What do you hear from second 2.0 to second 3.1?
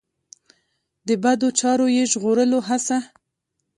ژغورلو هڅه.